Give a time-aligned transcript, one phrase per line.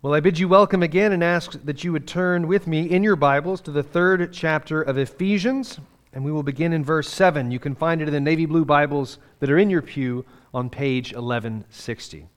[0.00, 3.02] Well, I bid you welcome again and ask that you would turn with me in
[3.02, 5.80] your Bibles to the third chapter of Ephesians,
[6.12, 7.50] and we will begin in verse 7.
[7.50, 10.24] You can find it in the navy blue Bibles that are in your pew
[10.54, 12.28] on page 1160.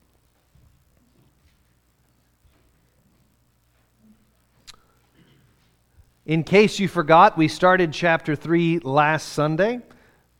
[6.26, 9.78] In case you forgot, we started chapter 3 last Sunday,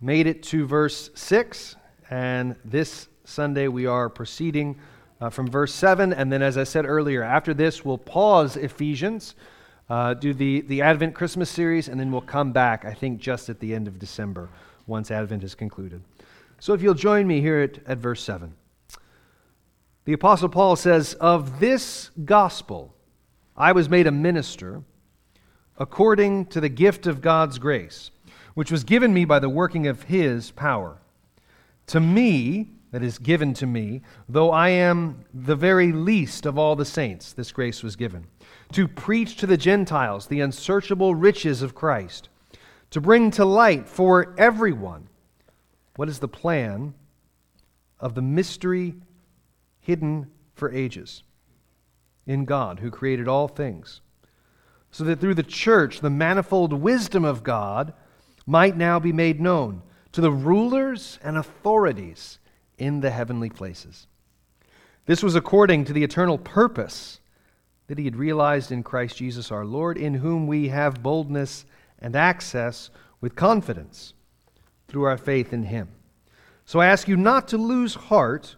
[0.00, 1.76] made it to verse 6,
[2.10, 4.76] and this Sunday we are proceeding
[5.22, 6.12] uh, from verse 7.
[6.12, 9.36] And then, as I said earlier, after this, we'll pause Ephesians,
[9.88, 13.48] uh, do the, the Advent Christmas series, and then we'll come back, I think, just
[13.48, 14.48] at the end of December
[14.88, 16.02] once Advent is concluded.
[16.58, 18.52] So if you'll join me here at, at verse 7.
[20.04, 22.92] The Apostle Paul says, Of this gospel
[23.56, 24.82] I was made a minister
[25.78, 28.10] according to the gift of God's grace,
[28.54, 30.98] which was given me by the working of his power.
[31.88, 36.76] To me, that is given to me, though I am the very least of all
[36.76, 38.26] the saints, this grace was given,
[38.72, 42.28] to preach to the Gentiles the unsearchable riches of Christ,
[42.90, 45.08] to bring to light for everyone
[45.96, 46.94] what is the plan
[47.98, 48.94] of the mystery
[49.80, 51.22] hidden for ages
[52.26, 54.02] in God who created all things,
[54.90, 57.94] so that through the church the manifold wisdom of God
[58.46, 59.82] might now be made known
[60.12, 62.38] to the rulers and authorities
[62.82, 64.08] in the heavenly places.
[65.06, 67.20] This was according to the eternal purpose
[67.86, 71.64] that he had realized in Christ Jesus our Lord, in whom we have boldness
[72.00, 74.14] and access with confidence
[74.88, 75.88] through our faith in him.
[76.64, 78.56] So I ask you not to lose heart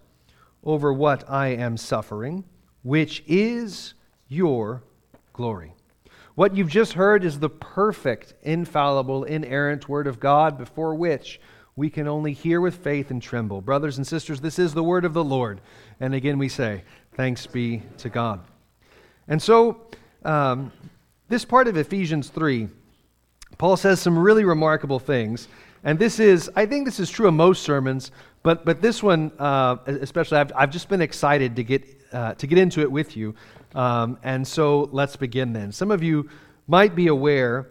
[0.62, 2.45] over what I am suffering,
[2.83, 3.92] which is
[4.28, 4.84] your
[5.34, 5.75] glory.
[6.34, 11.41] What you've just heard is the perfect, infallible, inerrant Word of God before which
[11.77, 13.61] we can only hear with faith and tremble.
[13.61, 15.61] Brothers and sisters, this is the word of the Lord.
[16.00, 16.83] And again, we say,
[17.17, 18.41] Thanks be to God.
[19.28, 19.80] And so,
[20.25, 20.72] um,
[21.28, 22.69] this part of Ephesians 3,
[23.56, 25.48] Paul says some really remarkable things.
[25.84, 28.11] And this is, I think this is true of most sermons,
[28.42, 32.46] but, but this one, uh, especially, I've, I've just been excited to get, uh, to
[32.46, 33.34] get into it with you.
[33.74, 35.73] Um, and so let's begin then.
[35.73, 36.29] Some of you
[36.67, 37.68] might be aware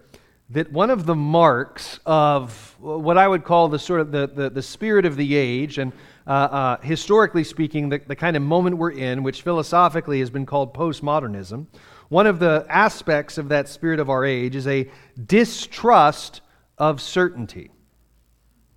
[0.50, 4.50] that one of the marks of what I would call the sort of the, the,
[4.50, 5.94] the spirit of the age, and
[6.28, 10.46] uh, uh, historically speaking, the, the kind of moment we're in, which philosophically has been
[10.46, 11.68] called postmodernism,
[12.10, 14.90] one of the aspects of that spirit of our age is a
[15.26, 16.42] distrust
[16.78, 17.72] of certainty.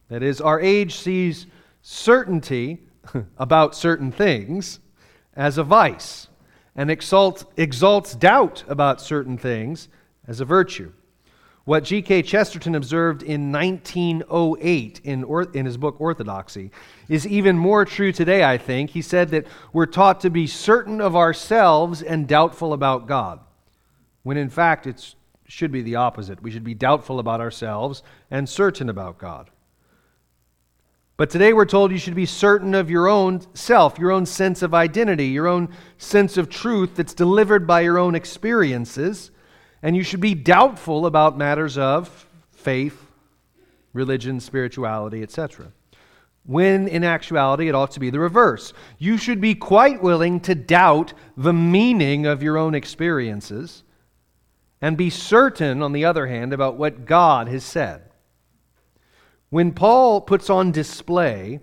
[0.09, 1.47] That is, our age sees
[1.83, 2.87] certainty
[3.39, 4.79] about certain things
[5.35, 6.29] as a vice
[6.75, 9.89] and exalts, exalts doubt about certain things
[10.27, 10.93] as a virtue.
[11.67, 12.23] What G.K.
[12.23, 16.71] Chesterton observed in 1908 in, or, in his book Orthodoxy
[17.09, 18.91] is even more true today, I think.
[18.91, 23.41] He said that we're taught to be certain of ourselves and doubtful about God,
[24.23, 25.17] when in fact it
[25.49, 26.41] should be the opposite.
[26.41, 29.51] We should be doubtful about ourselves and certain about God.
[31.17, 34.63] But today we're told you should be certain of your own self, your own sense
[34.63, 39.33] of identity, your own sense of truth that's delivered by your own experiences
[39.87, 43.07] and you should be doubtful about matters of faith,
[43.93, 45.71] religion, spirituality, etc.
[46.43, 48.73] When in actuality, it ought to be the reverse.
[48.99, 53.85] You should be quite willing to doubt the meaning of your own experiences
[54.83, 58.11] and be certain, on the other hand, about what God has said.
[59.51, 61.61] When Paul puts on display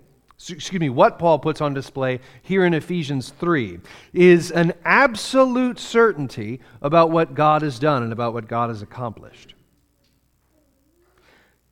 [0.50, 3.78] excuse me, what Paul puts on display here in Ephesians 3
[4.12, 9.54] is an absolute certainty about what God has done and about what God has accomplished.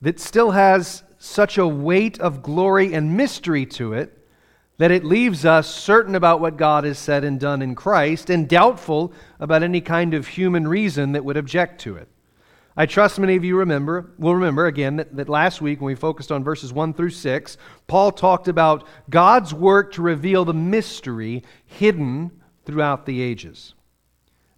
[0.01, 4.19] That still has such a weight of glory and mystery to it
[4.77, 8.49] that it leaves us certain about what God has said and done in Christ and
[8.49, 12.09] doubtful about any kind of human reason that would object to it.
[12.75, 15.95] I trust many of you remember, will remember again that, that last week when we
[15.95, 21.43] focused on verses 1 through 6, Paul talked about God's work to reveal the mystery
[21.65, 22.31] hidden
[22.65, 23.75] throughout the ages.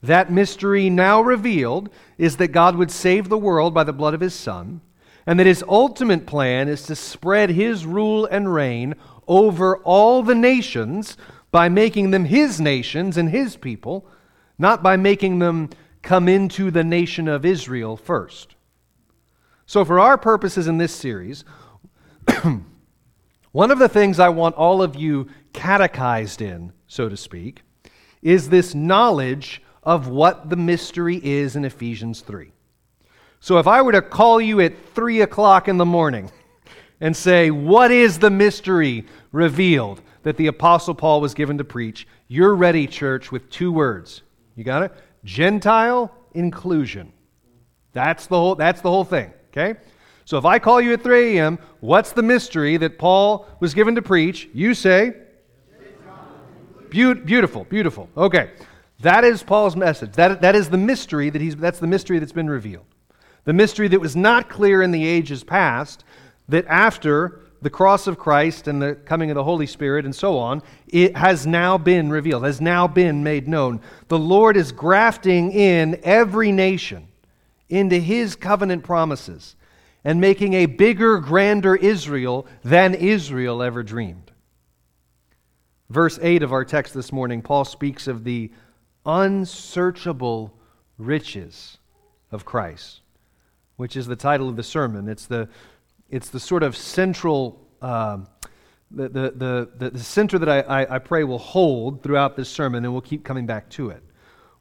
[0.02, 4.22] That mystery now revealed is that God would save the world by the blood of
[4.22, 4.80] his Son,
[5.26, 8.96] and that his ultimate plan is to spread his rule and reign
[9.28, 11.18] over all the nations
[11.52, 14.08] by making them his nations and his people,
[14.58, 15.70] not by making them
[16.06, 18.56] come into the nation of Israel first.
[19.66, 21.44] So, for our purposes in this series,
[23.52, 27.64] one of the things I want all of you catechized in, so to speak,
[28.22, 32.52] is this knowledge of what the mystery is in Ephesians 3.
[33.40, 36.32] So, if I were to call you at 3 o'clock in the morning
[37.02, 42.08] and say, What is the mystery revealed that the Apostle Paul was given to preach,
[42.28, 44.22] you're ready, church, with two words.
[44.56, 44.94] You got it?
[45.26, 47.12] Gentile inclusion.
[47.92, 49.80] That's the whole, that's the whole thing, okay?
[50.24, 53.96] So if I call you at 3 a.m., what's the mystery that Paul was given
[53.96, 54.50] to preach?
[54.54, 55.16] You say,
[56.90, 58.10] Be- beautiful, beautiful.
[58.16, 58.52] Okay.
[59.02, 60.14] That is Paul's message.
[60.14, 62.86] That, that is the mystery that he's, that's the mystery that's been revealed.
[63.44, 66.04] The mystery that was not clear in the ages past,
[66.48, 70.38] that after the cross of Christ and the coming of the Holy Spirit and so
[70.38, 73.82] on, it has now been revealed, has now been made known.
[74.08, 77.08] The Lord is grafting in every nation
[77.70, 79.56] into his covenant promises
[80.04, 84.32] and making a bigger, grander Israel than Israel ever dreamed.
[85.90, 88.52] Verse 8 of our text this morning, Paul speaks of the
[89.06, 90.54] unsearchable
[90.98, 91.78] riches
[92.32, 93.02] of Christ,
[93.78, 95.08] which is the title of the sermon.
[95.08, 95.48] It's the,
[96.10, 98.18] it's the sort of central, uh,
[98.92, 102.86] the, the, the, the, center that I, I, I pray will hold throughout this sermon,
[102.86, 104.04] and we'll keep coming back to it.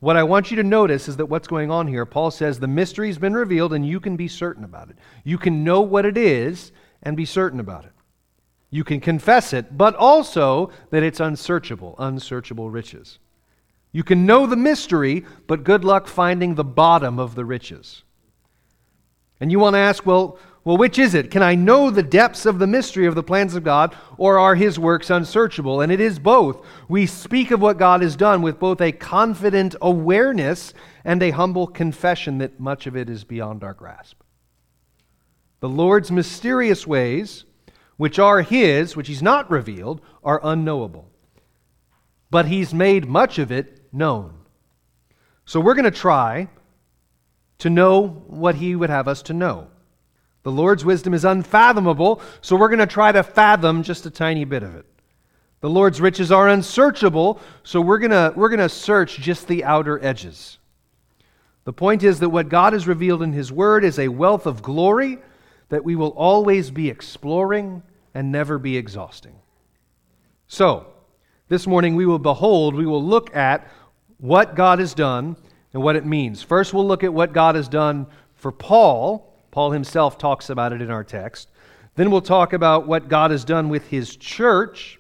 [0.04, 2.66] What I want you to notice is that what's going on here, Paul says the
[2.66, 4.96] mystery's been revealed and you can be certain about it.
[5.24, 7.92] You can know what it is and be certain about it.
[8.68, 13.18] You can confess it, but also that it's unsearchable, unsearchable riches.
[13.92, 18.02] You can know the mystery, but good luck finding the bottom of the riches.
[19.40, 21.30] And you want to ask, well, well, which is it?
[21.30, 24.54] Can I know the depths of the mystery of the plans of God, or are
[24.54, 25.82] his works unsearchable?
[25.82, 26.64] And it is both.
[26.88, 30.72] We speak of what God has done with both a confident awareness
[31.04, 34.22] and a humble confession that much of it is beyond our grasp.
[35.60, 37.44] The Lord's mysterious ways,
[37.98, 41.10] which are his, which he's not revealed, are unknowable.
[42.30, 44.32] But he's made much of it known.
[45.44, 46.48] So we're going to try
[47.58, 49.68] to know what he would have us to know.
[50.44, 54.44] The Lord's wisdom is unfathomable, so we're going to try to fathom just a tiny
[54.44, 54.86] bit of it.
[55.60, 60.02] The Lord's riches are unsearchable, so we're going to, we're to search just the outer
[60.04, 60.58] edges.
[61.64, 64.62] The point is that what God has revealed in His Word is a wealth of
[64.62, 65.18] glory
[65.70, 67.82] that we will always be exploring
[68.12, 69.34] and never be exhausting.
[70.46, 70.86] So,
[71.48, 73.66] this morning we will behold, we will look at
[74.18, 75.36] what God has done
[75.72, 76.42] and what it means.
[76.42, 79.33] First, we'll look at what God has done for Paul.
[79.54, 81.48] Paul himself talks about it in our text.
[81.94, 84.98] Then we'll talk about what God has done with his church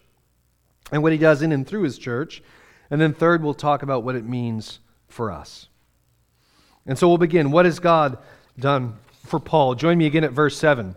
[0.92, 2.40] and what he does in and through his church.
[2.88, 4.78] And then, third, we'll talk about what it means
[5.08, 5.66] for us.
[6.86, 7.50] And so we'll begin.
[7.50, 8.18] What has God
[8.56, 8.94] done
[9.26, 9.74] for Paul?
[9.74, 10.94] Join me again at verse 7.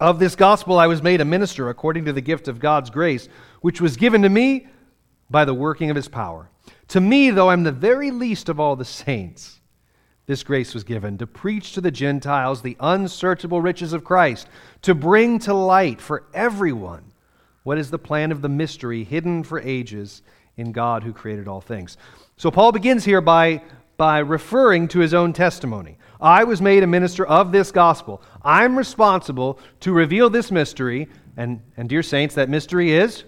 [0.00, 3.28] Of this gospel I was made a minister according to the gift of God's grace,
[3.60, 4.68] which was given to me
[5.28, 6.48] by the working of his power.
[6.88, 9.55] To me, though I'm the very least of all the saints,
[10.26, 14.48] this grace was given to preach to the Gentiles the unsearchable riches of Christ,
[14.82, 17.12] to bring to light for everyone
[17.62, 20.22] what is the plan of the mystery hidden for ages
[20.56, 21.96] in God who created all things.
[22.36, 23.62] So Paul begins here by,
[23.96, 25.98] by referring to his own testimony.
[26.20, 28.22] I was made a minister of this gospel.
[28.42, 31.08] I'm responsible to reveal this mystery.
[31.36, 33.24] And, and dear saints, that mystery is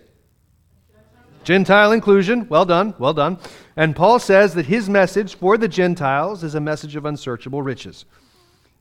[1.48, 3.38] Gentile inclusion, well done, well done.
[3.74, 8.04] And Paul says that his message for the Gentiles is a message of unsearchable riches.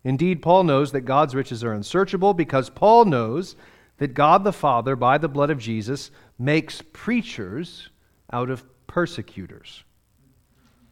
[0.04, 3.56] Indeed, Paul knows that God's riches are unsearchable because Paul knows
[4.00, 7.90] that God the Father, by the blood of Jesus, makes preachers
[8.34, 9.86] out of persecutors.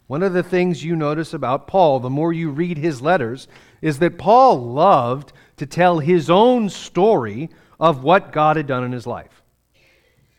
[0.08, 3.50] One of the things you notice about Paul, the more you read his letters,
[3.82, 7.50] is that Paul loved to tell his own story
[7.82, 9.42] of what God had done in his life.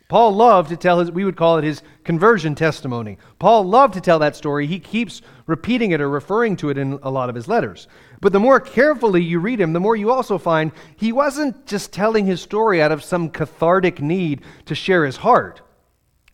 [0.09, 3.17] Paul loved to tell his, we would call it his conversion testimony.
[3.39, 4.65] Paul loved to tell that story.
[4.65, 7.89] He keeps repeating it or referring to it in a lot of his letters.
[8.21, 11.91] But the more carefully you read him, the more you also find he wasn't just
[11.91, 15.61] telling his story out of some cathartic need to share his heart.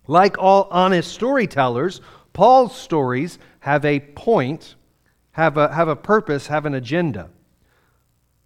[0.06, 2.00] Like all honest storytellers,
[2.32, 4.76] Paul's stories have a point,
[5.32, 7.32] have a, have a purpose, have an agenda.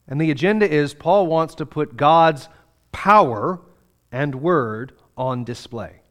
[0.07, 2.47] And the agenda is Paul wants to put God's
[2.93, 3.59] power
[4.09, 6.01] and word on display.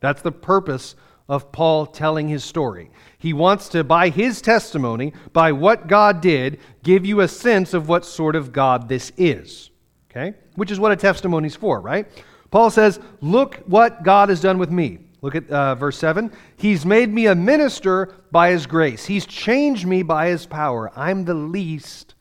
[0.00, 0.94] That's the purpose
[1.28, 2.90] of Paul telling his story.
[3.18, 7.88] He wants to, by his testimony, by what God did, give you a sense of
[7.88, 9.70] what sort of God this is.
[10.10, 10.34] Okay?
[10.54, 12.06] Which is what a testimony is for, right?
[12.50, 15.00] Paul says, Look what God has done with me.
[15.20, 16.32] Look at uh, verse 7.
[16.56, 20.90] He's made me a minister by his grace, he's changed me by his power.
[20.96, 22.14] I'm the least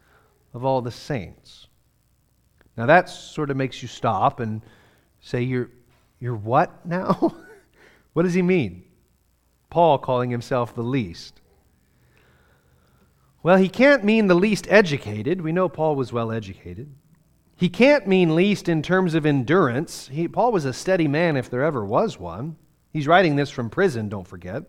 [0.54, 1.68] of all the saints.
[2.76, 4.62] Now that sort of makes you stop and
[5.28, 5.70] say, You're,
[6.20, 7.36] you're what now?
[8.14, 8.84] what does he mean?
[9.70, 11.42] Paul calling himself the least.
[13.44, 15.42] Well, he can't mean the least educated.
[15.42, 16.94] We know Paul was well educated.
[17.56, 20.08] He can't mean least in terms of endurance.
[20.08, 22.56] He, Paul was a steady man if there ever was one.
[22.92, 24.64] He's writing this from prison, don't forget.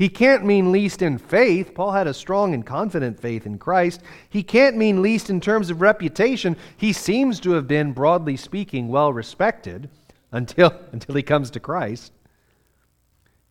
[0.00, 1.74] He can't mean least in faith.
[1.74, 4.00] Paul had a strong and confident faith in Christ.
[4.30, 6.56] He can't mean least in terms of reputation.
[6.74, 9.90] He seems to have been, broadly speaking, well respected
[10.32, 12.14] until, until he comes to Christ.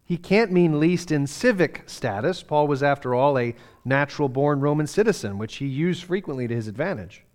[0.03, 2.41] He can't mean least in civic status.
[2.41, 3.53] Paul was, after all, a
[3.85, 7.25] natural born Roman citizen, which he used frequently to his advantage.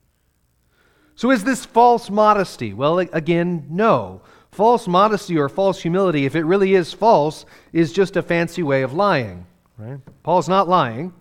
[1.15, 2.75] So, is this false modesty?
[2.75, 4.23] Well, again, no.
[4.55, 8.83] False modesty or false humility, if it really is false, is just a fancy way
[8.83, 9.45] of lying.
[9.77, 9.99] Right?
[10.23, 11.13] Paul's not lying.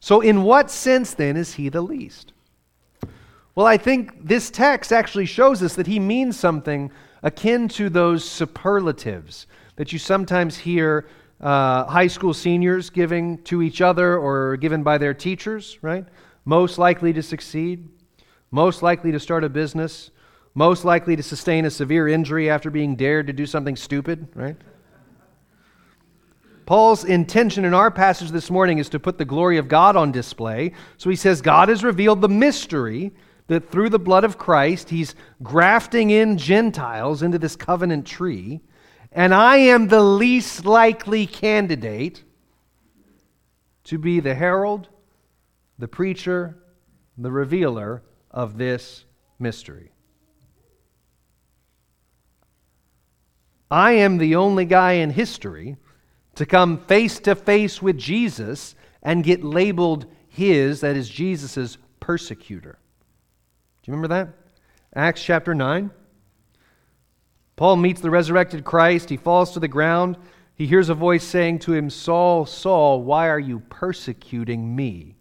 [0.00, 2.32] So, in what sense then is he the least?
[3.54, 6.90] Well, I think this text actually shows us that he means something
[7.22, 9.46] akin to those superlatives
[9.76, 11.06] that you sometimes hear
[11.42, 16.06] uh, high school seniors giving to each other or given by their teachers, right?
[16.46, 17.86] Most likely to succeed,
[18.50, 20.10] most likely to start a business,
[20.54, 24.56] most likely to sustain a severe injury after being dared to do something stupid, right?
[26.66, 30.12] Paul's intention in our passage this morning is to put the glory of God on
[30.12, 30.72] display.
[30.98, 33.12] So he says, God has revealed the mystery
[33.48, 38.60] that through the blood of Christ, he's grafting in Gentiles into this covenant tree,
[39.10, 42.22] and I am the least likely candidate
[43.84, 44.88] to be the herald,
[45.80, 46.56] the preacher,
[47.18, 49.04] the revealer of this
[49.40, 49.89] mystery.
[53.70, 55.76] I am the only guy in history
[56.34, 62.78] to come face to face with Jesus and get labeled his, that is, Jesus' persecutor.
[63.82, 64.28] Do you remember that?
[64.94, 65.90] Acts chapter 9.
[67.56, 69.08] Paul meets the resurrected Christ.
[69.08, 70.16] He falls to the ground.
[70.54, 75.16] He hears a voice saying to him, Saul, Saul, why are you persecuting me?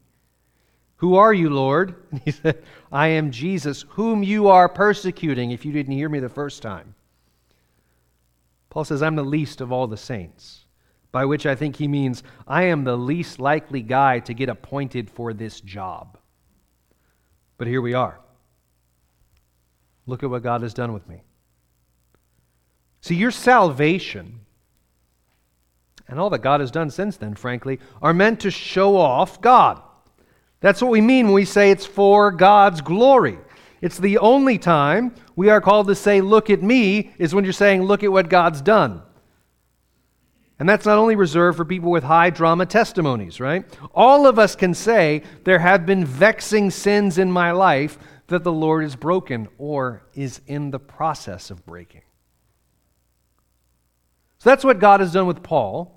[0.97, 1.95] Who are you, Lord?
[2.25, 6.29] he said, I am Jesus, whom you are persecuting, if you didn't hear me the
[6.29, 6.95] first time.
[8.69, 10.65] Paul says, I'm the least of all the saints,
[11.11, 15.09] by which I think he means I am the least likely guy to get appointed
[15.09, 16.17] for this job.
[17.57, 18.19] But here we are.
[20.05, 21.23] Look at what God has done with me.
[23.01, 24.41] See, your salvation
[26.07, 29.81] and all that God has done since then, frankly, are meant to show off God.
[30.59, 33.37] That's what we mean when we say it's for God's glory.
[33.81, 37.53] It's the only time we are called to say, Look at me, is when you're
[37.53, 39.01] saying, Look at what God's done.
[40.59, 43.65] And that's not only reserved for people with high drama testimonies, right?
[43.95, 48.51] All of us can say, There have been vexing sins in my life that the
[48.51, 52.01] Lord is broken or is in the process of breaking.
[54.39, 55.95] So that's what God has done with Paul.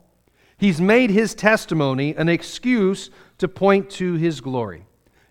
[0.56, 4.86] He's made his testimony an excuse to point to his glory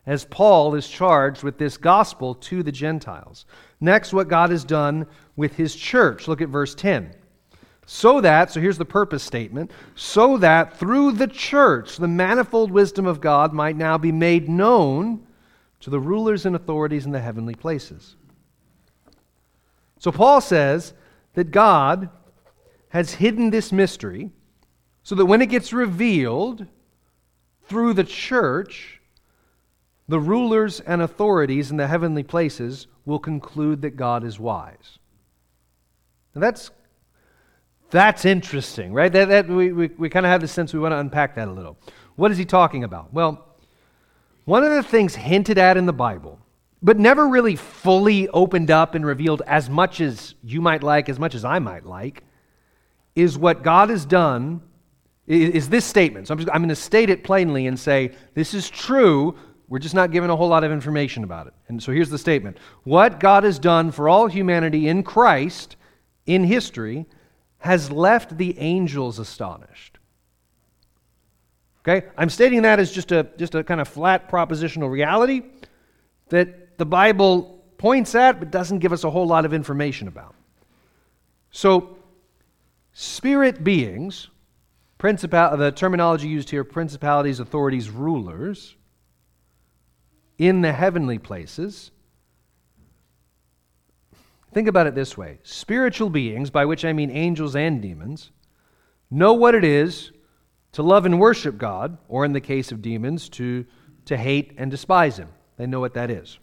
[0.05, 3.45] as Paul is charged with this gospel to the Gentiles.
[3.79, 5.05] Next, what God has done
[5.35, 6.27] with his church.
[6.27, 7.15] Look at verse 10.
[7.85, 13.05] So that, so here's the purpose statement, so that through the church the manifold wisdom
[13.05, 15.27] of God might now be made known
[15.81, 18.15] to the rulers and authorities in the heavenly places.
[19.99, 20.93] So Paul says
[21.33, 22.09] that God
[22.89, 24.31] has hidden this mystery
[25.03, 26.65] so that when it gets revealed
[27.65, 29.00] through the church,
[30.11, 34.99] the rulers and authorities in the heavenly places will conclude that God is wise.
[36.35, 36.69] Now that's,
[37.91, 39.09] that's interesting, right?
[39.09, 41.47] That, that, we we, we kind of have the sense we want to unpack that
[41.47, 41.77] a little.
[42.17, 43.13] What is he talking about?
[43.13, 43.55] Well,
[44.43, 46.39] one of the things hinted at in the Bible,
[46.83, 51.19] but never really fully opened up and revealed as much as you might like, as
[51.19, 52.25] much as I might like,
[53.15, 54.61] is what God has done,
[55.25, 56.27] is this statement.
[56.27, 59.37] So I'm, just, I'm going to state it plainly and say, this is true
[59.71, 61.53] we're just not given a whole lot of information about it.
[61.69, 65.77] And so here's the statement What God has done for all humanity in Christ
[66.25, 67.05] in history
[67.59, 69.97] has left the angels astonished.
[71.87, 72.05] Okay?
[72.17, 75.43] I'm stating that as just a, just a kind of flat propositional reality
[76.27, 80.35] that the Bible points at but doesn't give us a whole lot of information about.
[81.51, 81.97] So,
[82.91, 84.27] spirit beings,
[84.97, 88.75] principal, the terminology used here, principalities, authorities, rulers,
[90.41, 91.91] in the heavenly places.
[94.51, 98.31] Think about it this way spiritual beings, by which I mean angels and demons,
[99.11, 100.11] know what it is
[100.71, 103.65] to love and worship God, or in the case of demons, to,
[104.05, 105.29] to hate and despise Him.
[105.57, 106.39] They know what that is.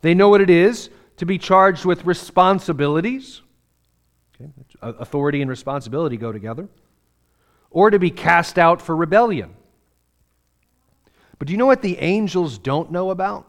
[0.00, 0.88] They know what it is
[1.18, 3.42] to be charged with responsibilities.
[4.34, 4.50] Okay.
[4.80, 6.68] Uh, authority and responsibility go together.
[7.70, 9.54] Or to be cast out for rebellion.
[11.38, 13.48] But do you know what the angels don't know about?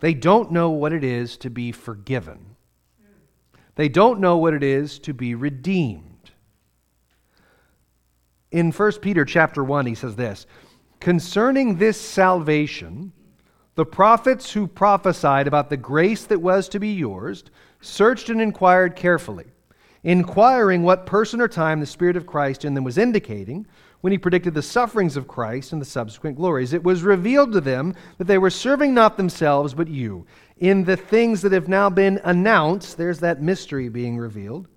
[0.00, 2.56] They don't know what it is to be forgiven.
[3.76, 6.30] They don't know what it is to be redeemed.
[8.52, 10.46] In 1 Peter chapter 1 he says this,
[11.00, 13.12] concerning this salvation
[13.74, 17.44] the prophets who prophesied about the grace that was to be yours
[17.80, 19.46] searched and inquired carefully,
[20.04, 23.66] inquiring what person or time the Spirit of Christ in them was indicating
[24.04, 26.74] when he predicted the sufferings of Christ and the subsequent glories.
[26.74, 30.26] It was revealed to them that they were serving not themselves, but you,
[30.58, 32.98] in the things that have now been announced.
[32.98, 34.68] There's that mystery being revealed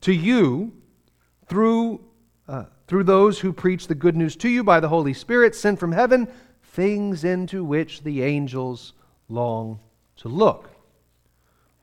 [0.00, 0.72] to you
[1.46, 2.06] through,
[2.48, 5.78] uh, through those who preach the good news to you by the Holy Spirit sent
[5.78, 6.26] from heaven
[6.62, 8.94] things into which the angels
[9.28, 9.78] long
[10.16, 10.70] to look.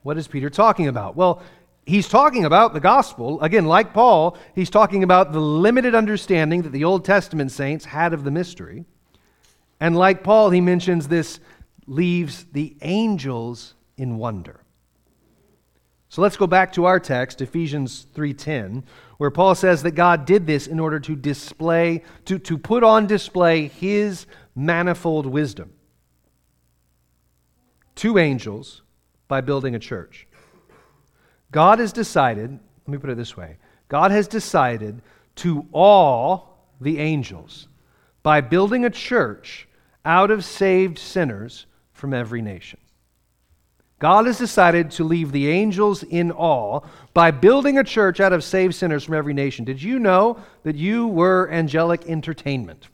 [0.02, 1.14] What is Peter talking about?
[1.14, 1.44] Well,
[1.86, 3.40] he's talking about the gospel.
[3.40, 8.12] Again, like Paul, he's talking about the limited understanding that the Old Testament saints had
[8.12, 8.84] of the mystery.
[9.80, 11.40] And like Paul, he mentions this
[11.86, 14.60] leaves the angels in wonder.
[16.08, 18.84] So let's go back to our text, Ephesians 3:10,
[19.16, 23.06] where Paul says that God did this in order to display to, to put on
[23.06, 25.72] display his manifold wisdom.
[27.96, 28.82] To angels
[29.26, 30.28] by building a church.
[31.52, 33.56] God has decided, let me put it this way
[33.88, 35.00] God has decided
[35.36, 36.40] to awe
[36.80, 37.68] the angels
[38.22, 39.68] by building a church
[40.04, 42.80] out of saved sinners from every nation.
[44.00, 46.80] God has decided to leave the angels in awe
[47.14, 49.64] by building a church out of saved sinners from every nation.
[49.64, 52.88] Did you know that you were angelic entertainment?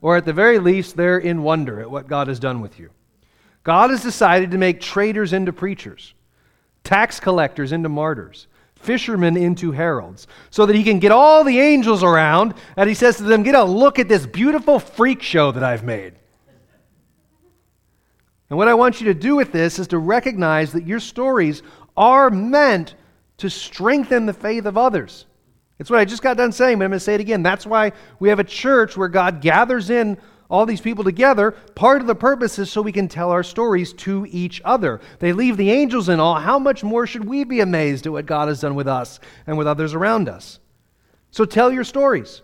[0.00, 2.90] or at the very least, they're in wonder at what God has done with you.
[3.64, 6.14] God has decided to make traitors into preachers,
[6.84, 12.02] tax collectors into martyrs, fishermen into heralds, so that he can get all the angels
[12.02, 15.62] around and he says to them, Get a look at this beautiful freak show that
[15.62, 16.14] I've made.
[18.50, 21.62] And what I want you to do with this is to recognize that your stories
[21.96, 22.94] are meant
[23.38, 25.26] to strengthen the faith of others.
[25.78, 27.42] It's what I just got done saying, but I'm going to say it again.
[27.42, 30.18] That's why we have a church where God gathers in
[30.50, 31.52] all these people together.
[31.74, 35.00] Part of the purpose is so we can tell our stories to each other.
[35.18, 36.40] They leave the angels in awe.
[36.40, 39.58] How much more should we be amazed at what God has done with us and
[39.58, 40.58] with others around us?
[41.30, 42.42] So tell your stories.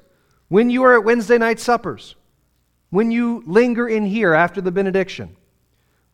[0.49, 2.17] When you are at Wednesday night suppers,
[2.91, 5.37] when you linger in here after the benediction,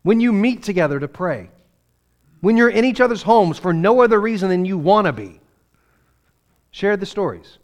[0.02, 1.50] when you meet together to pray,
[2.40, 5.40] when you're in each other's homes for no other reason than you want to be
[6.70, 7.58] Share the stories.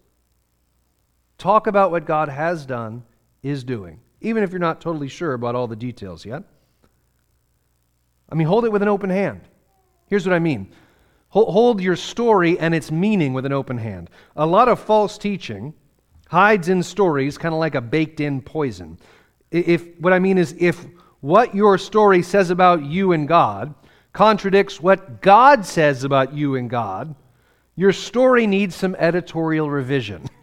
[1.38, 3.04] Talk about what God has done,
[3.42, 6.42] is doing, even if you're not totally sure about all the details yet.
[8.28, 9.42] I mean, hold it with an open hand.
[10.08, 10.72] Here's what I mean
[11.28, 14.08] hold your story and its meaning with an open hand.
[14.36, 15.74] A lot of false teaching
[16.28, 18.98] hides in stories kind of like a baked in poison.
[19.50, 20.86] If what I mean is if
[21.20, 23.74] what your story says about you and God
[24.12, 27.14] contradicts what God says about you and God,
[27.74, 30.28] your story needs some editorial revision.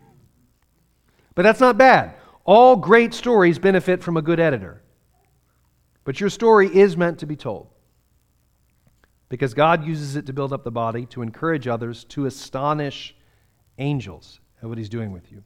[1.36, 2.14] But that's not bad.
[2.46, 4.82] All great stories benefit from a good editor.
[6.04, 7.68] But your story is meant to be told.
[9.30, 13.16] Because God uses it to build up the body, to encourage others, to astonish
[13.78, 15.44] angels at what He's doing with you.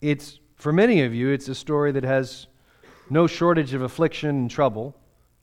[0.00, 2.48] It's, for many of you, it's a story that has
[3.08, 4.96] no shortage of affliction and trouble,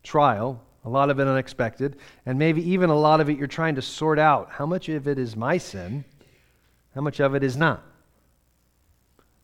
[0.03, 3.75] trial, a lot of it unexpected, and maybe even a lot of it you're trying
[3.75, 4.49] to sort out.
[4.51, 6.03] How much of it is my sin?
[6.93, 7.83] How much of it is not?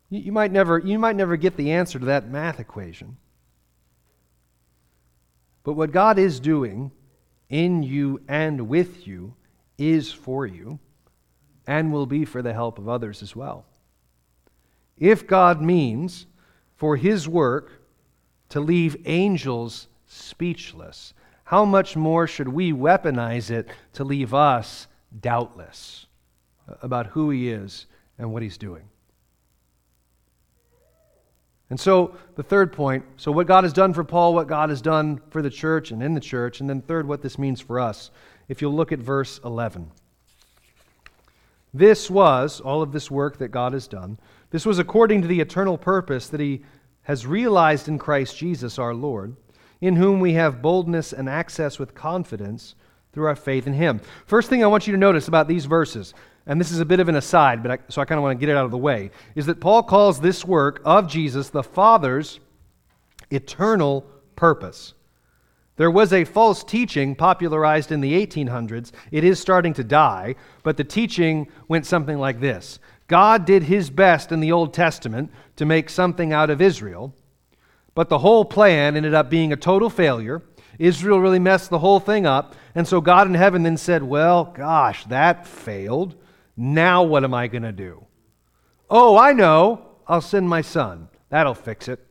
[0.10, 3.18] You, you, might, never, you might never get the answer to that math equation.
[5.64, 6.92] But what God is doing
[7.50, 9.36] in you and with you
[9.78, 10.80] is for you
[11.66, 13.66] and will be for the help of others as well.
[14.98, 16.26] If God means
[16.76, 17.84] for his work
[18.50, 21.14] to leave angels speechless,
[21.48, 26.08] how much more should we weaponize it to leave us doubtless
[26.82, 27.86] about who He is
[28.20, 28.90] and what He's doing?
[31.70, 34.82] And so, the third point so, what God has done for Paul, what God has
[34.82, 37.80] done for the church and in the church, and then, third, what this means for
[37.80, 38.10] us.
[38.48, 39.92] If you'll look at verse 11.
[41.74, 44.18] This was, all of this work that God has done,
[44.50, 46.64] this was according to the eternal purpose that He
[47.04, 49.36] has realized in Christ Jesus our Lord
[49.82, 52.76] in whom we have boldness and access with confidence
[53.14, 54.02] through our faith in him.
[54.26, 56.14] First thing I want you to notice about these verses,
[56.48, 58.40] and this is a bit of an aside, but I, so I kind of want
[58.40, 61.50] to get it out of the way, is that Paul calls this work of Jesus
[61.50, 62.40] the Father's
[63.30, 64.06] eternal
[64.36, 64.94] purpose.
[65.76, 68.92] There was a false teaching popularized in the 1800s.
[69.12, 73.90] It is starting to die, but the teaching went something like this God did his
[73.90, 77.14] best in the Old Testament to make something out of Israel.
[77.94, 80.44] But the whole plan ended up being a total failure.
[80.78, 82.54] Israel really messed the whole thing up.
[82.76, 86.16] And so God in heaven then said, Well, gosh, that failed.
[86.58, 88.06] Now what am I going to do?
[88.90, 89.86] Oh, I know.
[90.08, 91.10] I'll send my son.
[91.30, 92.04] That'll fix it.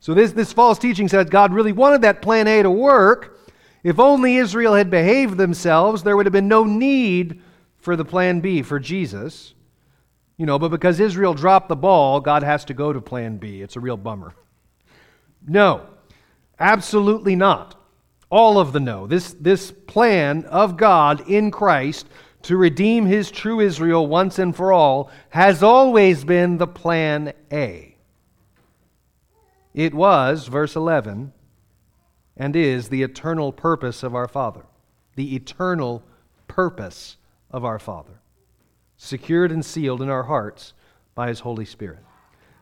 [0.00, 3.38] So this, this false teaching says God really wanted that plan A to work.
[3.84, 7.42] If only Israel had behaved themselves, there would have been no need
[7.78, 9.54] for the plan B for Jesus.
[10.36, 13.60] You know, but because Israel dropped the ball, God has to go to plan B.
[13.60, 14.34] It's a real bummer.
[15.46, 15.86] No,
[16.58, 17.76] absolutely not.
[18.30, 19.06] All of the no.
[19.06, 22.06] This, this plan of God in Christ
[22.42, 27.96] to redeem his true Israel once and for all has always been the plan A.
[29.74, 31.32] It was, verse 11,
[32.36, 34.64] and is the eternal purpose of our Father.
[35.14, 36.02] The eternal
[36.48, 37.16] purpose
[37.50, 38.20] of our Father,
[38.96, 40.72] secured and sealed in our hearts
[41.14, 42.00] by His Holy Spirit.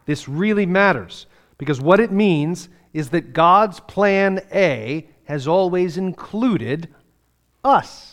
[0.06, 1.26] This really matters
[1.58, 6.88] because what it means is that God's plan A has always included
[7.62, 8.07] us.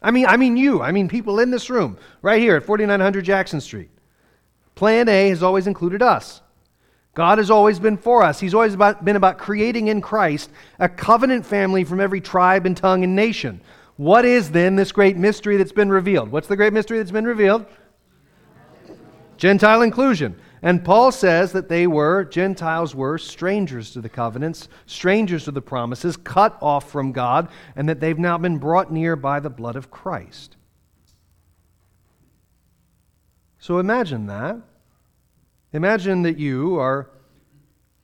[0.00, 0.80] I mean, I mean you.
[0.80, 3.90] I mean people in this room, right here at 4900 Jackson Street.
[4.74, 6.40] Plan A has always included us.
[7.14, 8.38] God has always been for us.
[8.38, 12.76] He's always about, been about creating in Christ a covenant family from every tribe and
[12.76, 13.60] tongue and nation.
[13.96, 16.30] What is then this great mystery that's been revealed?
[16.30, 17.66] What's the great mystery that's been revealed?
[19.36, 20.38] Gentile inclusion.
[20.62, 25.62] And Paul says that they were, Gentiles were, strangers to the covenants, strangers to the
[25.62, 29.76] promises, cut off from God, and that they've now been brought near by the blood
[29.76, 30.56] of Christ.
[33.58, 34.60] So imagine that.
[35.72, 37.10] Imagine that you are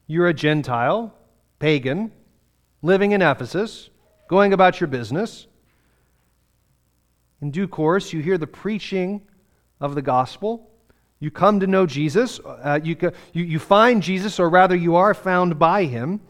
[0.06, 1.14] you're a Gentile,
[1.58, 2.12] pagan,
[2.82, 3.88] living in Ephesus,
[4.28, 5.46] going about your business.
[7.40, 9.22] In due course, you hear the preaching
[9.80, 10.70] of the gospel.
[11.24, 12.38] You come to know Jesus.
[12.38, 12.98] Uh, you,
[13.32, 16.20] you, you find Jesus, or rather, you are found by him.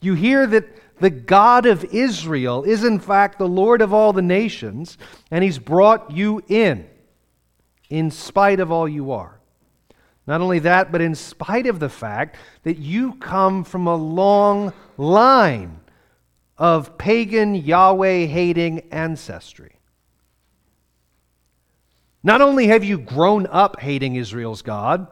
[0.00, 0.66] You hear that
[0.98, 4.98] the God of Israel is, in fact, the Lord of all the nations,
[5.30, 6.88] and he's brought you in,
[7.88, 9.38] in spite of all you are.
[10.26, 14.72] Not only that, but in spite of the fact that you come from a long
[14.96, 15.78] line
[16.58, 19.79] of pagan, Yahweh hating ancestry.
[22.22, 25.06] Not only have you grown up hating Israel's God,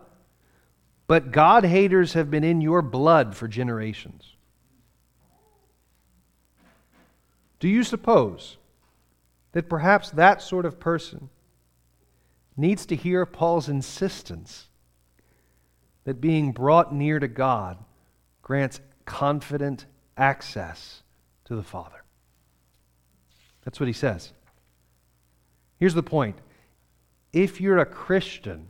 [1.07, 4.35] but God haters have been in your blood for generations.
[7.61, 8.59] Do you suppose
[9.53, 11.31] that perhaps that sort of person
[12.57, 14.69] needs to hear Paul's insistence
[16.05, 17.79] that being brought near to God
[18.43, 21.03] grants confident access
[21.45, 22.03] to the Father.
[23.65, 24.33] That's what he says.
[25.79, 26.37] Here's the point
[27.33, 28.69] if you're a Christian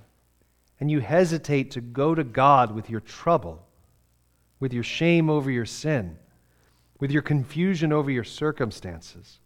[0.81, 3.67] and you hesitate to go to God with your trouble,
[4.61, 6.19] with your shame over your sin,
[6.99, 9.39] with your confusion over your circumstances,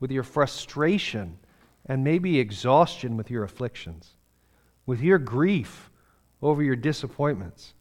[0.00, 1.38] with your frustration
[1.86, 4.16] and maybe exhaustion with your afflictions,
[4.84, 5.90] with your grief
[6.42, 7.74] over your disappointments.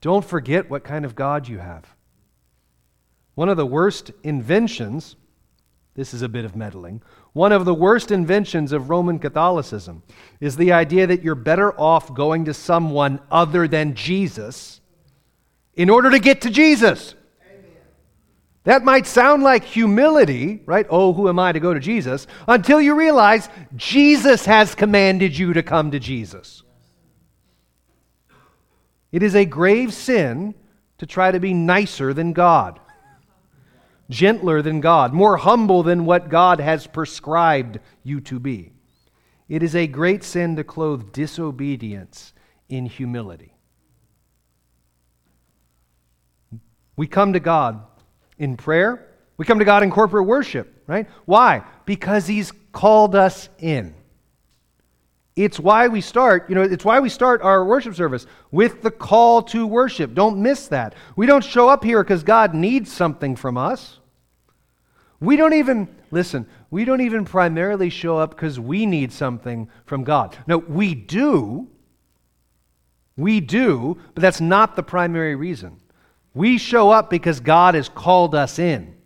[0.00, 1.94] Don't forget what kind of God you have.
[3.34, 5.16] One of the worst inventions,
[5.94, 10.02] this is a bit of meddling, one of the worst inventions of Roman Catholicism
[10.40, 14.80] is the idea that you're better off going to someone other than Jesus
[15.74, 17.14] in order to get to Jesus.
[17.50, 17.70] Amen.
[18.64, 20.86] That might sound like humility, right?
[20.90, 22.26] Oh, who am I to go to Jesus?
[22.46, 26.62] Until you realize Jesus has commanded you to come to Jesus.
[29.10, 30.54] It is a grave sin
[30.98, 32.78] to try to be nicer than God,
[34.12, 38.72] gentler than God, more humble than what God has prescribed you to be.
[39.48, 42.32] It is a great sin to clothe disobedience
[42.68, 43.56] in humility.
[46.96, 47.82] We come to God
[48.38, 49.08] in prayer.
[49.36, 51.08] We come to God in corporate worship, right?
[51.24, 51.64] Why?
[51.84, 53.94] Because He's called us in.
[55.34, 58.90] It's why we start, you know, it's why we start our worship service with the
[58.90, 60.12] call to worship.
[60.12, 60.94] Don't miss that.
[61.16, 63.98] We don't show up here because God needs something from us.
[65.22, 70.02] We don't even, listen, we don't even primarily show up because we need something from
[70.02, 70.36] God.
[70.48, 71.68] No, we do.
[73.16, 75.80] We do, but that's not the primary reason.
[76.34, 78.96] We show up because God has called us in.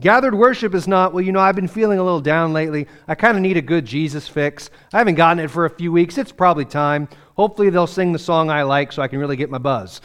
[0.00, 2.86] Gathered worship is not, well, you know, I've been feeling a little down lately.
[3.06, 4.70] I kind of need a good Jesus fix.
[4.94, 6.16] I haven't gotten it for a few weeks.
[6.16, 7.08] It's probably time.
[7.36, 10.00] Hopefully, they'll sing the song I like so I can really get my buzz.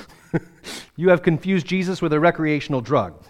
[0.97, 3.23] you have confused Jesus with a recreational drug.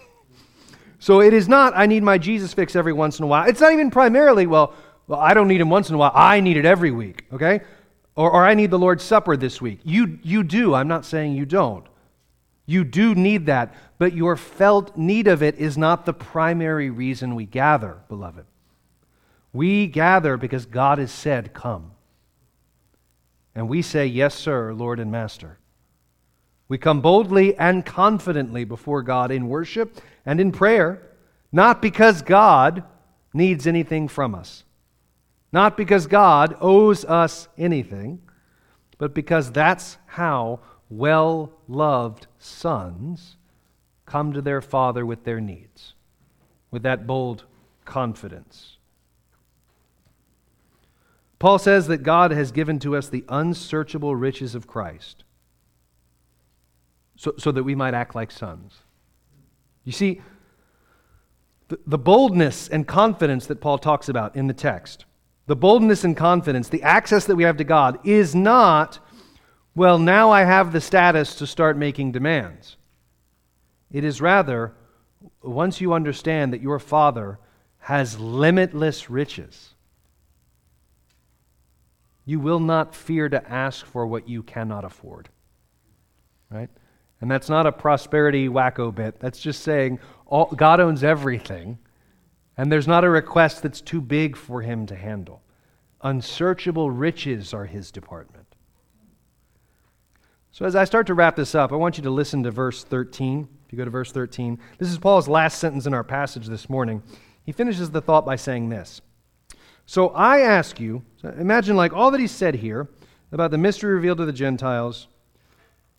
[1.03, 3.45] So it is not, I need my Jesus fix every once in a while.
[3.45, 4.73] It's not even primarily, well,
[5.05, 6.13] well I don't need him once in a while.
[6.15, 7.59] I need it every week, okay?
[8.15, 9.81] Or, or I need the Lord's Supper this week.
[9.83, 10.73] You, you do.
[10.73, 11.85] I'm not saying you don't.
[12.65, 17.35] You do need that, but your felt need of it is not the primary reason
[17.35, 18.45] we gather, beloved.
[19.51, 21.91] We gather because God has said, Come.
[23.53, 25.57] And we say, Yes, sir, Lord and Master.
[26.67, 31.01] We come boldly and confidently before God in worship and in prayer,
[31.51, 32.83] not because God
[33.33, 34.63] needs anything from us,
[35.51, 38.21] not because God owes us anything,
[38.97, 43.37] but because that's how well loved sons
[44.05, 45.93] come to their father with their needs,
[46.71, 47.45] with that bold
[47.85, 48.77] confidence.
[51.39, 55.25] Paul says that God has given to us the unsearchable riches of Christ
[57.15, 58.79] so, so that we might act like sons.
[59.83, 60.21] You see,
[61.67, 65.05] the, the boldness and confidence that Paul talks about in the text,
[65.47, 68.99] the boldness and confidence, the access that we have to God, is not
[69.75, 72.77] well, now I have the status to start making demands.
[73.91, 74.73] It is rather,
[75.41, 77.39] once you understand that your Father
[77.79, 79.73] has limitless riches,
[82.25, 85.29] you will not fear to ask for what you cannot afford.
[86.51, 86.69] Right?
[87.23, 89.17] And that's not a prosperity wacko bit.
[89.21, 91.77] That's just saying all, God owns everything,
[92.57, 95.41] and there's not a request that's too big for him to handle.
[96.01, 98.45] Unsearchable riches are his department.
[100.51, 102.83] So, as I start to wrap this up, I want you to listen to verse
[102.83, 103.47] 13.
[103.67, 106.69] If you go to verse 13, this is Paul's last sentence in our passage this
[106.69, 107.01] morning.
[107.45, 108.99] He finishes the thought by saying this
[109.85, 112.89] So, I ask you, imagine like all that he said here
[113.31, 115.07] about the mystery revealed to the Gentiles,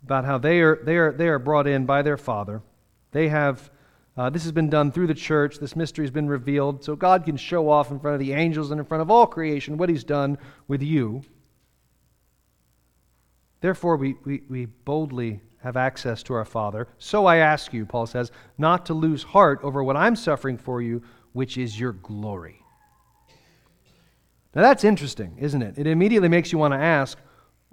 [0.04, 2.62] about how they are, they are, they are brought in by their Father.
[3.12, 3.70] They have,
[4.16, 5.58] uh, this has been done through the church.
[5.58, 6.84] This mystery has been revealed.
[6.84, 9.26] So, God can show off in front of the angels and in front of all
[9.26, 10.38] creation what he's done
[10.68, 11.22] with you.
[13.60, 16.86] Therefore, we, we, we boldly have access to our Father.
[16.98, 20.82] So I ask you, Paul says, not to lose heart over what I'm suffering for
[20.82, 22.60] you, which is your glory.
[24.54, 25.78] Now that's interesting, isn't it?
[25.78, 27.18] It immediately makes you want to ask.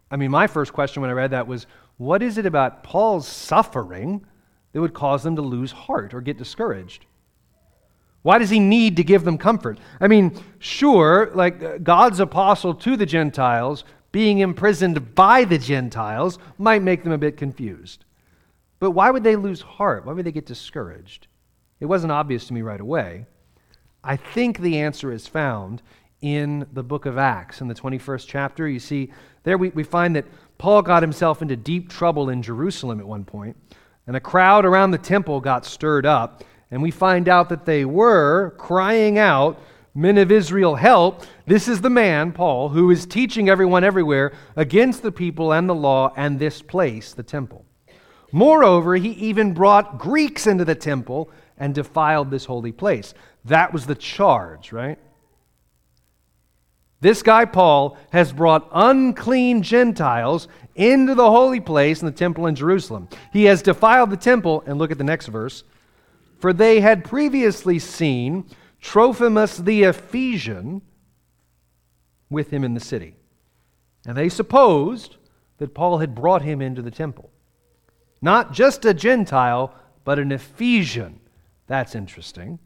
[0.09, 1.67] I mean, my first question when I read that was,
[2.01, 4.25] what is it about Paul's suffering
[4.73, 7.05] that would cause them to lose heart or get discouraged?
[8.23, 9.77] Why does he need to give them comfort?
[9.99, 16.39] I mean, sure, like uh, God's apostle to the Gentiles being imprisoned by the Gentiles
[16.57, 18.03] might make them a bit confused.
[18.79, 20.03] But why would they lose heart?
[20.03, 21.27] Why would they get discouraged?
[21.79, 23.27] It wasn't obvious to me right away.
[24.03, 25.83] I think the answer is found
[26.21, 28.67] in the book of Acts, in the 21st chapter.
[28.67, 29.11] You see,
[29.43, 30.25] there we, we find that
[30.61, 33.57] Paul got himself into deep trouble in Jerusalem at one point,
[34.05, 37.83] and a crowd around the temple got stirred up, and we find out that they
[37.83, 39.59] were crying out
[39.95, 41.23] Men of Israel, help.
[41.47, 45.73] This is the man, Paul, who is teaching everyone everywhere against the people and the
[45.73, 47.65] law and this place, the temple.
[48.31, 53.15] Moreover, he even brought Greeks into the temple and defiled this holy place.
[53.45, 54.99] That was the charge, right?
[57.01, 62.55] This guy, Paul, has brought unclean Gentiles into the holy place in the temple in
[62.55, 63.09] Jerusalem.
[63.33, 65.63] He has defiled the temple, and look at the next verse.
[66.39, 68.45] For they had previously seen
[68.79, 70.81] Trophimus the Ephesian
[72.29, 73.15] with him in the city.
[74.05, 75.17] And they supposed
[75.57, 77.31] that Paul had brought him into the temple.
[78.21, 81.19] Not just a Gentile, but an Ephesian.
[81.67, 82.59] That's interesting.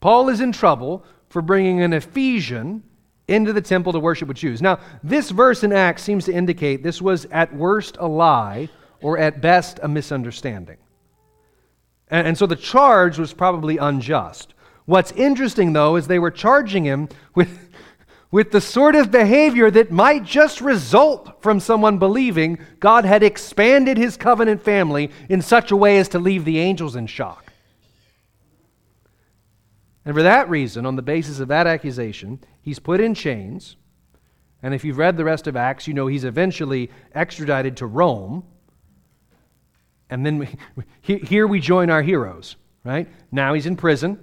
[0.00, 2.82] Paul is in trouble for bringing an Ephesian
[3.28, 4.60] into the temple to worship with Jews.
[4.60, 8.68] Now, this verse in Acts seems to indicate this was at worst a lie
[9.00, 10.78] or at best a misunderstanding.
[12.08, 14.54] And, and so the charge was probably unjust.
[14.84, 17.70] What's interesting, though, is they were charging him with,
[18.30, 23.96] with the sort of behavior that might just result from someone believing God had expanded
[23.96, 27.52] his covenant family in such a way as to leave the angels in shock.
[30.04, 33.76] And for that reason, on the basis of that accusation, he's put in chains.
[34.62, 38.44] And if you've read the rest of Acts, you know he's eventually extradited to Rome.
[40.08, 40.48] And then we,
[41.02, 43.08] here we join our heroes, right?
[43.30, 44.18] Now he's in prison.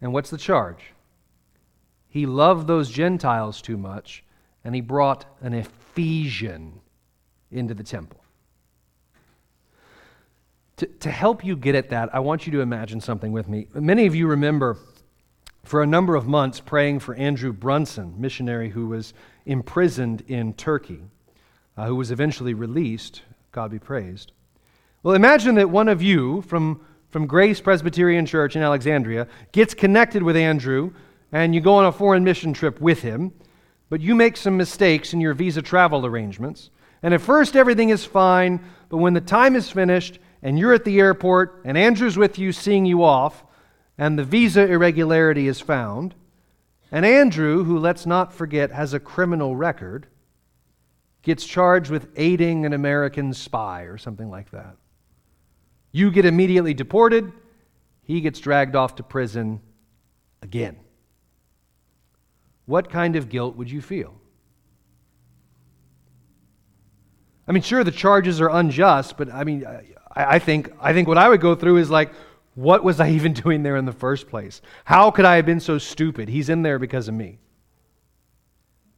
[0.00, 0.92] And what's the charge?
[2.08, 4.22] He loved those Gentiles too much,
[4.64, 6.80] and he brought an Ephesian
[7.50, 8.22] into the temple.
[10.76, 13.68] To, to help you get at that, I want you to imagine something with me.
[13.74, 14.76] Many of you remember
[15.64, 19.14] for a number of months praying for Andrew Brunson, missionary who was
[19.46, 21.02] imprisoned in Turkey,
[21.76, 23.22] uh, who was eventually released.
[23.52, 24.32] God be praised.
[25.02, 26.80] Well, imagine that one of you from
[27.12, 30.92] from Grace Presbyterian Church in Alexandria gets connected with Andrew,
[31.30, 33.32] and you go on a foreign mission trip with him,
[33.90, 36.70] but you make some mistakes in your visa travel arrangements.
[37.02, 40.84] And at first, everything is fine, But when the time is finished and you're at
[40.84, 43.44] the airport and Andrew's with you seeing you off,
[43.98, 46.14] and the visa irregularity is found,
[46.90, 50.06] and Andrew, who let's not forget has a criminal record,
[51.22, 54.76] gets charged with aiding an American spy or something like that.
[55.92, 57.32] You get immediately deported,
[58.02, 59.60] he gets dragged off to prison
[60.42, 60.76] again.
[62.66, 64.14] What kind of guilt would you feel?
[67.46, 71.08] I mean, sure, the charges are unjust, but I mean, I, I, think, I think
[71.08, 72.12] what I would go through is like,
[72.54, 74.60] what was I even doing there in the first place?
[74.84, 76.28] How could I have been so stupid?
[76.28, 77.38] He's in there because of me.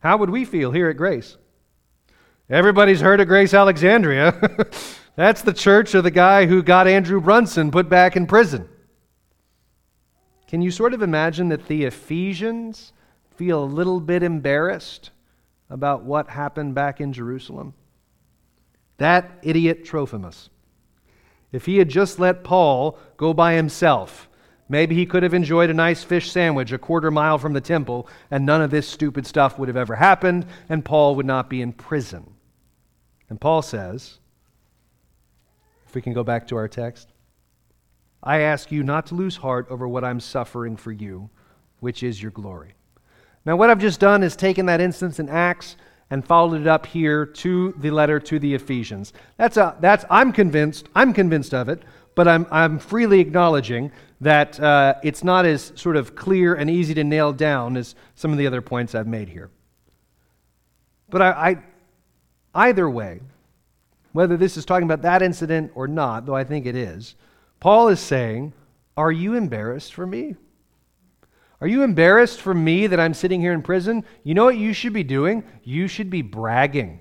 [0.01, 1.37] How would we feel here at Grace?
[2.51, 4.35] Everybody's heard of Grace Alexandria.
[5.17, 8.69] That's the church of the guy who got Andrew Brunson put back in prison.
[10.47, 12.93] Can you sort of imagine that the Ephesians
[13.37, 15.11] feel a little bit embarrassed
[15.71, 17.73] about what happened back in Jerusalem?
[18.99, 20.51] That idiot Trophimus.
[21.55, 24.29] If he had just let Paul go by himself,
[24.69, 28.09] maybe he could have enjoyed a nice fish sandwich a quarter mile from the temple,
[28.29, 31.63] and none of this stupid stuff would have ever happened, and Paul would not be
[31.63, 32.29] in prison.
[33.31, 34.19] And Paul says,
[35.87, 37.13] if we can go back to our text,
[38.21, 41.31] I ask you not to lose heart over what I'm suffering for you,
[41.79, 42.75] which is your glory.
[43.47, 45.77] Now, what I've just done is taken that instance in Acts
[46.11, 49.13] and followed it up here to the letter to the Ephesians.
[49.37, 51.83] That's, a, that's I'm convinced, I'm convinced of it,
[52.15, 53.91] but I'm, I'm freely acknowledging
[54.21, 58.33] that uh, it's not as sort of clear and easy to nail down as some
[58.33, 59.51] of the other points I've made here.
[61.09, 61.59] But I, I
[62.69, 63.21] either way,
[64.13, 67.17] whether this is talking about that incident or not, though I think it is,
[67.61, 68.53] Paul is saying,
[68.97, 70.37] Are you embarrassed for me?
[71.65, 74.05] Are you embarrassed for me that I'm sitting here in prison?
[74.23, 75.45] You know what you should be doing?
[75.63, 77.01] You should be bragging.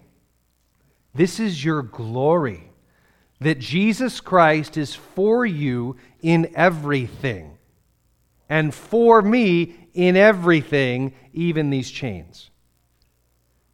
[1.13, 2.71] This is your glory
[3.41, 7.58] that Jesus Christ is for you in everything,
[8.47, 12.49] and for me in everything, even these chains.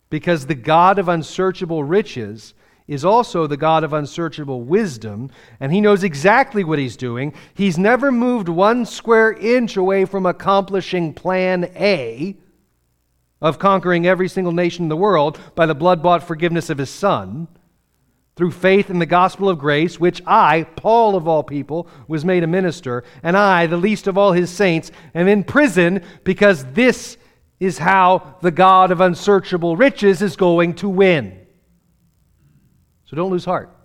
[0.10, 2.56] Because the God of unsearchable riches
[2.90, 7.36] is also the God of unsearchable wisdom, and he knows exactly what he's doing.
[7.54, 12.36] He's never moved one square inch away from accomplishing plan A
[13.42, 16.90] of conquering every single nation in the world by the blood bought forgiveness of his
[16.90, 17.48] Son
[18.36, 22.44] through faith in the gospel of grace, which I, Paul of all people, was made
[22.44, 27.18] a minister, and I, the least of all his saints, am in prison because this
[27.60, 31.46] is how the God of unsearchable riches is going to win.
[33.10, 33.76] So don't lose heart.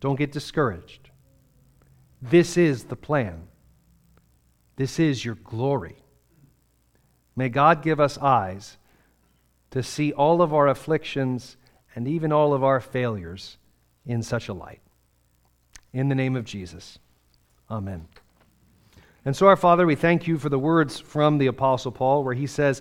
[0.00, 1.10] Don't get discouraged.
[2.22, 3.42] This is the plan.
[4.76, 5.96] This is your glory.
[7.36, 8.78] May God give us eyes
[9.70, 11.58] to see all of our afflictions
[11.94, 13.58] and even all of our failures
[14.06, 14.80] in such a light.
[15.92, 16.98] In the name of Jesus,
[17.70, 18.08] amen.
[19.26, 22.34] And so, our Father, we thank you for the words from the Apostle Paul where
[22.34, 22.80] he says,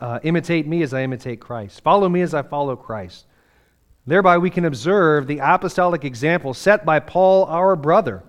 [0.00, 3.26] uh, Imitate me as I imitate Christ, follow me as I follow Christ.
[4.06, 8.22] Thereby, we can observe the apostolic example set by Paul, our brother,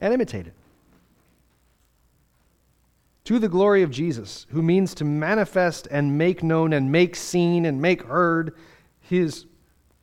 [0.00, 0.54] and imitate it.
[3.24, 7.66] To the glory of Jesus, who means to manifest and make known and make seen
[7.66, 8.54] and make heard
[9.00, 9.46] his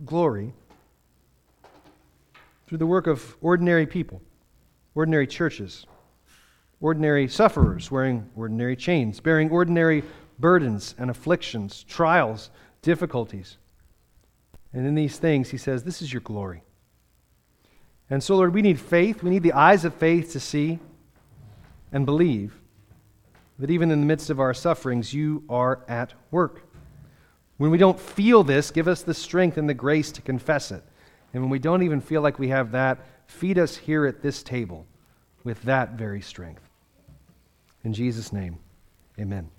[0.05, 0.53] glory
[2.67, 4.21] through the work of ordinary people,
[4.93, 5.85] ordinary churches,
[6.81, 10.03] ordinary sufferers wearing ordinary chains, bearing ordinary
[10.37, 12.49] burdens and afflictions, trials
[12.83, 13.57] difficulties.
[14.71, 16.61] And in these things, he says, This is your glory.
[18.09, 19.23] And so, Lord, we need faith.
[19.23, 20.77] We need the eyes of faith to see
[21.91, 22.59] and believe
[23.57, 26.63] that even in the midst of our sufferings, you are at work.
[27.57, 30.83] When we don't feel this, give us the strength and the grace to confess it.
[31.33, 34.43] And when we don't even feel like we have that, feed us here at this
[34.43, 34.85] table
[35.43, 36.67] with that very strength.
[37.83, 38.57] In Jesus' name,
[39.19, 39.49] amen.